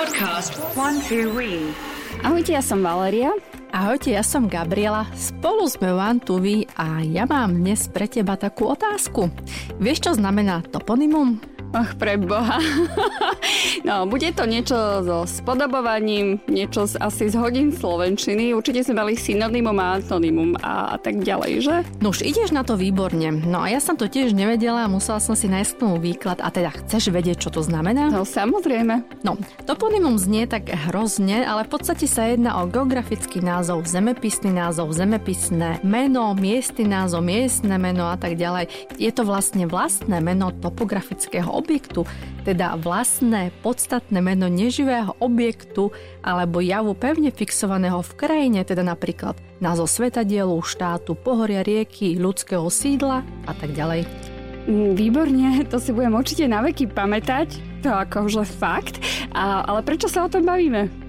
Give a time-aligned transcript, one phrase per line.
[0.00, 1.76] Podcast One Two We.
[2.24, 3.36] Ahojte, ja som Valeria.
[3.68, 5.04] Ahojte, ja som Gabriela.
[5.12, 9.28] Spolu sme One to We a ja mám dnes pre teba takú otázku.
[9.76, 11.44] Vieš, čo znamená toponymum?
[11.70, 12.58] Ach, pre Boha.
[13.88, 18.50] no, bude to niečo so spodobovaním, niečo z, asi z hodín slovenčiny.
[18.50, 21.76] Určite sme mali synonymum a antonymum a, a tak ďalej, že?
[22.02, 23.46] No už ideš na to výborne.
[23.46, 26.42] No a ja som to tiež nevedela a musela som si nájsť tomu výklad.
[26.42, 28.10] A teda chceš vedieť, čo to znamená?
[28.10, 29.22] No, samozrejme.
[29.22, 34.90] No, toponymum znie tak hrozne, ale v podstate sa jedná o geografický názov, zemepisný názov,
[34.90, 38.66] zemepisné meno, miestny názov, miestne meno a tak ďalej.
[38.98, 42.08] Je to vlastne vlastné meno topografického objektu,
[42.42, 45.92] teda vlastné podstatné meno neživého objektu
[46.24, 53.20] alebo javu pevne fixovaného v krajine, teda napríklad názov svetadielu, štátu, pohoria, rieky, ľudského sídla
[53.44, 54.08] a tak ďalej.
[54.68, 57.70] Mm, Výborne, to si budem určite na veky pamätať.
[57.80, 59.00] To akože fakt.
[59.32, 60.99] A, ale prečo sa o tom bavíme?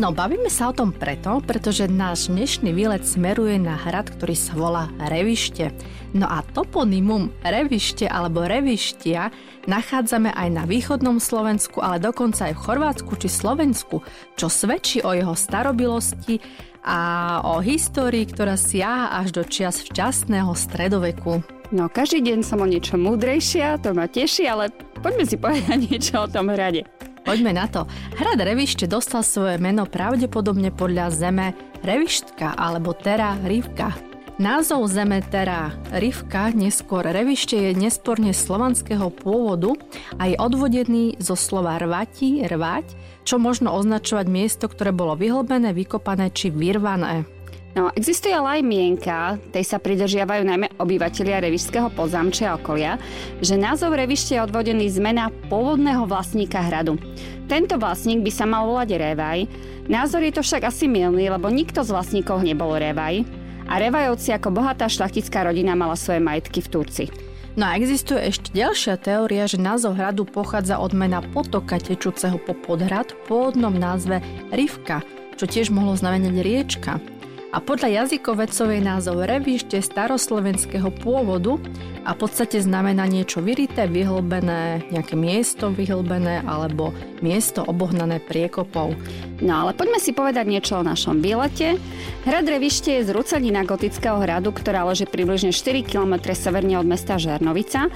[0.00, 4.52] No, bavíme sa o tom preto, pretože náš dnešný výlet smeruje na hrad, ktorý sa
[4.56, 5.74] volá Revište.
[6.16, 9.28] No a toponymum Revište alebo Revištia
[9.68, 14.00] nachádzame aj na východnom Slovensku, ale dokonca aj v Chorvátsku či Slovensku,
[14.34, 16.40] čo svedčí o jeho starobilosti
[16.80, 16.98] a
[17.44, 21.44] o histórii, ktorá siaha až do čias včasného stredoveku.
[21.70, 26.24] No, každý deň som o niečo múdrejšia, to ma teší, ale poďme si povedať niečo
[26.24, 26.82] o tom hrade.
[27.20, 27.84] Poďme na to.
[28.16, 31.52] Hrad Revište dostal svoje meno pravdepodobne podľa zeme
[31.84, 33.92] Revištka alebo Tera Rivka.
[34.40, 39.76] Názov zeme Tera Rivka, neskôr Revište, je nesporne slovanského pôvodu
[40.16, 42.88] a je odvodený zo slova rvati, rvať,
[43.28, 47.28] čo možno označovať miesto, ktoré bolo vyhlbené, vykopané či vyrvané.
[47.70, 52.98] No, existuje ale aj mienka, tej sa pridržiavajú najmä obyvatelia revišského podzamčia a okolia,
[53.38, 56.98] že názov revište je odvodený z mena pôvodného vlastníka hradu.
[57.46, 59.46] Tento vlastník by sa mal volať Revaj.
[59.86, 63.22] Názor je to však asi milný, lebo nikto z vlastníkov nebol Revaj.
[63.70, 67.04] A Revajovci ako bohatá šlachtická rodina mala svoje majetky v Turci.
[67.54, 72.50] No a existuje ešte ďalšia teória, že názov hradu pochádza od mena potoka tečúceho po
[72.50, 74.18] podhrad v pôvodnom názve
[74.50, 75.06] Rivka,
[75.38, 76.98] čo tiež mohlo znamenať riečka
[77.50, 81.58] a podľa jazykovecov je názov revište staroslovenského pôvodu
[82.06, 88.94] a v podstate znamená niečo vyrité, vyhlbené, nejaké miesto vyhlbené alebo miesto obohnané priekopou.
[89.42, 91.76] No ale poďme si povedať niečo o našom výlete.
[92.24, 97.90] Hrad Revište je zrúcanina gotického hradu, ktorá leží približne 4 km severne od mesta Žernovica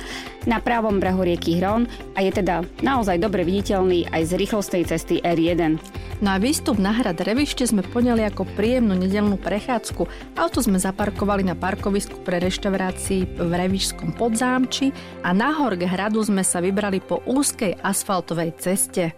[0.45, 5.21] na pravom brehu rieky Hron a je teda naozaj dobre viditeľný aj z rýchlostnej cesty
[5.21, 5.81] R1.
[6.25, 10.09] No a výstup na hrad Revište sme poňali ako príjemnú nedelnú prechádzku.
[10.41, 16.41] Auto sme zaparkovali na parkovisku pre reštaurácii v Revišskom podzámči a nahor k hradu sme
[16.41, 19.13] sa vybrali po úzkej asfaltovej ceste.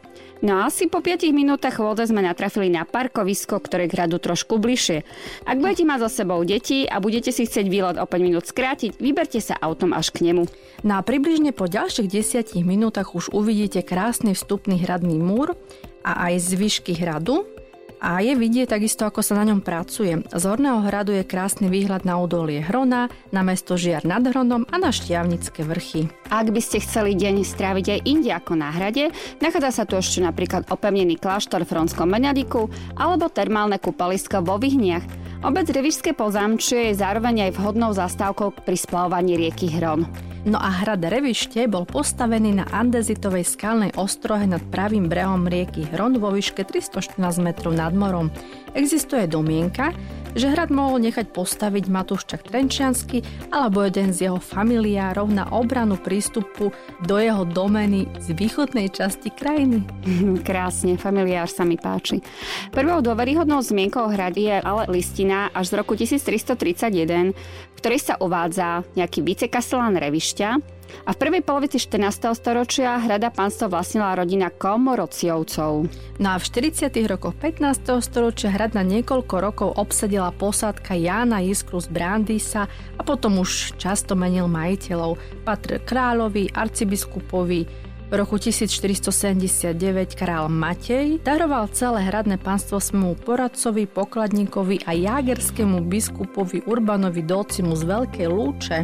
[0.44, 4.60] No a asi po 5 minútach chôdze sme natrafili na parkovisko, ktoré k hradu trošku
[4.60, 5.00] bližšie.
[5.48, 9.00] Ak budete mať so sebou deti a budete si chcieť výlet o 5 minút skrátiť,
[9.00, 10.44] vyberte sa autom až k nemu.
[10.84, 15.56] No a približne po ďalších 10 minútach už uvidíte krásny vstupný hradný múr
[16.04, 17.48] a aj zvyšky hradu,
[18.00, 20.20] a je vidieť takisto, ako sa na ňom pracuje.
[20.28, 24.76] Z Horného hradu je krásny výhľad na údolie Hrona, na mesto Žiar nad Hronom a
[24.76, 26.08] na Štiavnické vrchy.
[26.28, 30.20] Ak by ste chceli deň stráviť aj inde ako na hrade, nachádza sa tu ešte
[30.24, 32.68] napríklad opevnený kláštor v Fronskom Benediku
[32.98, 35.04] alebo termálne kúpalisko vo Vyhniach.
[35.44, 40.25] Obec Revišské pozamčie je zároveň aj vhodnou zastávkou pri splavovaní rieky Hron.
[40.46, 46.22] No a hrad Revište bol postavený na andezitovej skalnej ostrohe nad pravým brehom rieky Hron
[46.22, 48.30] vo výške 314 metrov nad morom.
[48.70, 49.90] Existuje domienka,
[50.36, 56.70] že hrad mohol nechať postaviť Matúščak Trenčiansky alebo jeden z jeho familiárov na obranu prístupu
[57.08, 59.82] do jeho domény z východnej časti krajiny.
[60.46, 62.20] Krásne, familiár sa mi páči.
[62.70, 67.32] Prvou dôveryhodnou zmienkou hrady je ale listina až z roku 1331,
[67.76, 70.76] v ktorej sa uvádza nejaký vicekastelán Revišťa,
[71.06, 72.34] a v prvej polovici 14.
[72.34, 75.72] storočia hrada pánstvo vlastnila rodina Komorociovcov.
[76.18, 76.90] No a v 40.
[77.10, 78.00] rokoch 15.
[78.02, 84.14] storočia hrad na niekoľko rokov obsadila posádka Jána Jiskru z Brandisa a potom už často
[84.14, 85.18] menil majiteľov.
[85.42, 87.66] Patr kráľovi, arcibiskupovi,
[88.06, 89.74] v roku 1479
[90.14, 97.82] král Matej daroval celé hradné pánstvo svojmu poradcovi, pokladníkovi a jágerskému biskupovi Urbanovi Docimu z
[97.82, 98.78] Veľkej Lúče.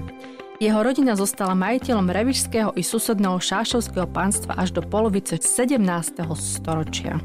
[0.58, 5.78] Jeho rodina zostala majiteľom revišského i susedného šášovského pánstva až do polovice 17.
[6.34, 7.18] storočia.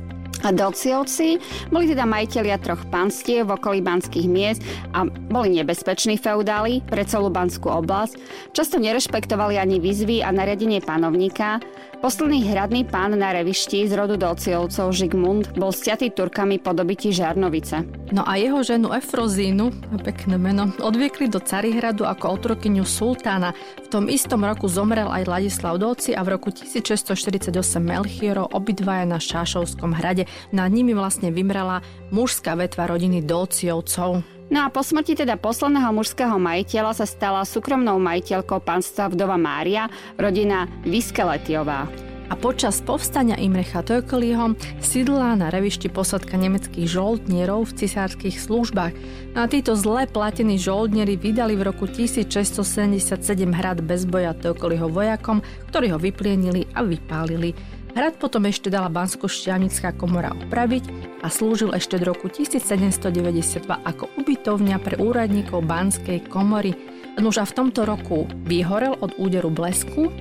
[0.46, 1.42] A Dociovci
[1.74, 4.62] boli teda majiteľia troch panstiev v okolí banských miest
[4.94, 8.22] a boli nebezpeční feudáli pre celú banskú oblasť.
[8.54, 11.58] Často nerešpektovali ani výzvy a nariadenie panovníka
[11.98, 17.90] Posledný hradný pán na revišti z rodu Dociovcov Žigmund bol stiatý Turkami po dobití Žarnovice.
[18.14, 19.74] No a jeho ženu Efrozínu,
[20.06, 23.58] pekné meno, odviekli do Carihradu ako otrokyňu sultána.
[23.82, 27.50] V tom istom roku zomrel aj Ladislav Doci a v roku 1648
[27.82, 30.30] Melchioro obidvaja na Šášovskom hrade.
[30.54, 31.82] Nad nimi vlastne vymrela
[32.14, 34.37] mužská vetva rodiny Dociovcov.
[34.48, 39.92] No a po smrti teda posledného mužského majiteľa sa stala súkromnou majiteľkou pánstva vdova Mária,
[40.16, 41.84] rodina Viskeletiová.
[42.28, 48.92] A počas povstania Imrecha Tökeliho sídla na revišti posadka nemeckých žoldnierov v cisárskych službách.
[49.32, 53.20] No a títo zle platení žoldnieri vydali v roku 1677
[53.52, 55.40] hrad bez boja Tökeliho vojakom,
[55.72, 57.56] ktorí ho vyplienili a vypálili.
[57.98, 60.86] Hrad potom ešte dala Bansko-Šťavnická komora opraviť
[61.26, 66.78] a slúžil ešte do roku 1792 ako ubytovňa pre úradníkov Banskej komory.
[67.18, 70.14] Nož a v tomto roku vyhorel od úderu blesku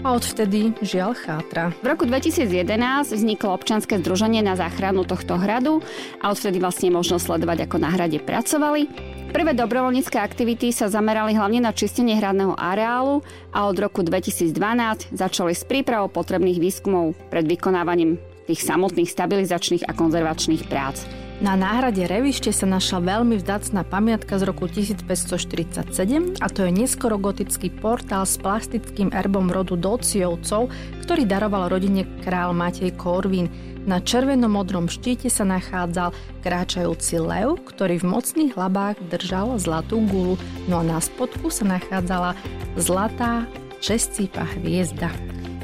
[0.00, 1.76] a odvtedy žiaľ chátra.
[1.84, 5.84] V roku 2011 vzniklo občanské združenie na záchranu tohto hradu
[6.24, 8.88] a odvtedy vlastne možno sledovať, ako na hrade pracovali.
[9.32, 14.52] Prvé dobrovoľnícke aktivity sa zamerali hlavne na čistenie hradného areálu a od roku 2012
[15.08, 21.21] začali s prípravou potrebných výskumov pred vykonávaním tých samotných stabilizačných a konzervačných prác.
[21.42, 27.66] Na náhrade revište sa našla veľmi vzácná pamiatka z roku 1547 a to je neskorogotický
[27.82, 30.70] portál s plastickým erbom rodu Dociovcov,
[31.02, 33.50] ktorý daroval rodine král Matej Korvín.
[33.82, 36.14] Na červenomodrom štíte sa nachádzal
[36.46, 40.38] kráčajúci lev, ktorý v mocných hlabách držal zlatú gulu,
[40.70, 42.38] no a na spodku sa nachádzala
[42.78, 43.50] zlatá
[43.82, 45.10] šestípa hviezda.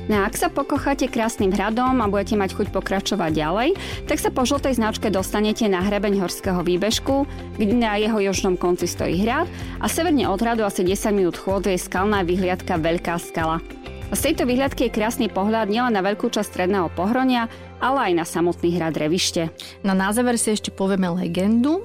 [0.09, 3.69] No a ak sa pokocháte krásnym hradom a budete mať chuť pokračovať ďalej,
[4.09, 7.29] tak sa po žltej značke dostanete na hrebeň horského výbežku,
[7.61, 9.45] kde na jeho južnom konci stojí hrad
[9.77, 13.61] a severne od hradu asi 10 minút chôdze je skalná vyhliadka Veľká skala.
[14.09, 18.25] Z tejto vyhliadky je krásny pohľad nielen na veľkú časť stredného pohronia, ale aj na
[18.25, 19.53] samotný hrad Revište.
[19.85, 21.85] No na záver si ešte povieme legendu,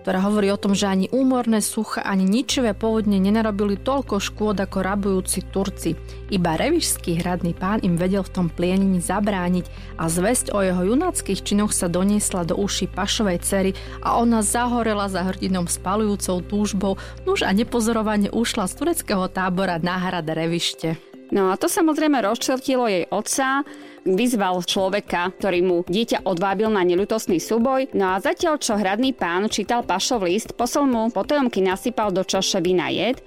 [0.00, 4.80] ktorá hovorí o tom, že ani úmorné sucha, ani ničivé povodne nenarobili toľko škôd ako
[4.80, 5.92] rabujúci Turci.
[6.32, 9.68] Iba revišský hradný pán im vedel v tom plienení zabrániť
[10.00, 13.70] a zväzť o jeho junáckých činoch sa doniesla do uši pašovej cery
[14.00, 16.96] a ona zahorela za hrdinom spalujúcou túžbou,
[17.28, 21.09] nuž a nepozorovane ušla z tureckého tábora na hrad Revište.
[21.30, 23.62] No a to samozrejme rozčertilo jej otca,
[24.02, 27.92] vyzval človeka, ktorý mu dieťa odvábil na nelutosný súboj.
[27.94, 32.58] No a zatiaľ, čo hradný pán čítal pašov list, posol mu potomky nasypal do čaše
[32.58, 33.22] vina jed.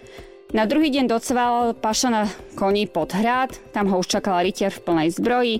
[0.53, 2.23] Na druhý deň docval paša na
[2.53, 5.55] koni pod hrad, tam ho už čakal rytier v plnej zbroji.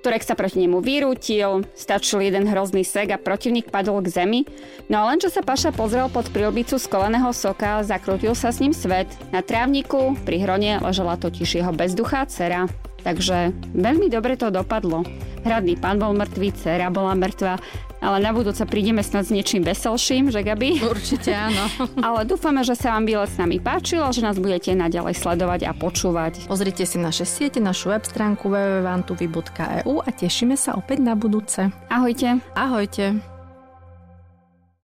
[0.00, 4.40] Turek sa proti nemu vyrútil, stačil jeden hrozný sek a protivník padol k zemi.
[4.88, 8.64] No a len čo sa Paša pozrel pod prilbicu z koleného soka, zakrútil sa s
[8.64, 9.12] ním svet.
[9.28, 12.64] Na trávniku pri hrone ležela totiž jeho bezduchá dcera.
[13.04, 15.04] Takže veľmi dobre to dopadlo.
[15.44, 17.56] Hradný pán bol mŕtvý, dcera bola mŕtva
[18.00, 20.80] ale na budúce prídeme snad s niečím veselším, že Gabi?
[20.80, 21.68] Určite áno.
[22.06, 25.68] ale dúfame, že sa vám výlet s nami páčil a že nás budete naďalej sledovať
[25.68, 26.48] a počúvať.
[26.48, 31.68] Pozrite si naše siete, našu web stránku www.vantuvi.eu a tešíme sa opäť na budúce.
[31.92, 32.40] Ahojte.
[32.56, 33.29] Ahojte.